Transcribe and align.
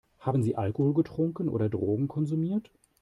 Haben 0.17 0.41
Sie 0.41 0.55
Alkohol 0.55 0.95
getrunken 0.95 1.47
oder 1.47 1.69
Drogen 1.69 2.07
konsumiert? 2.07 2.71